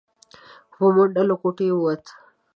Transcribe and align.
په 0.73 0.85
منډه 0.95 1.23
له 1.29 1.35
کوټې 1.41 1.67
ووت. 1.73 2.03